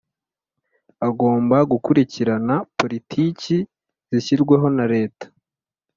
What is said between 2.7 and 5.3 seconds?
politiki zishyirwaho na Leta